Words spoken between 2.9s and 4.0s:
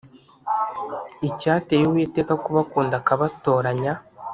akabatoranya